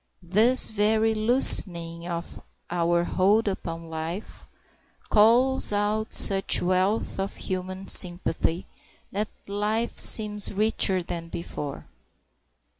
[0.23, 4.47] This very loosening of our hold upon life
[5.09, 8.65] calls out such wealth of human sympathy
[9.11, 11.85] that life seems richer than before.